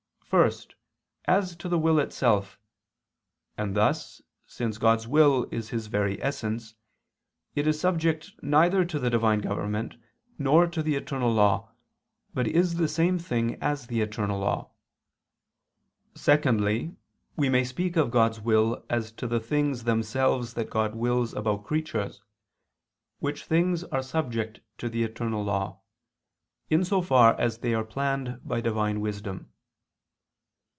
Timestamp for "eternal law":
10.95-11.73, 13.99-14.71, 25.03-25.81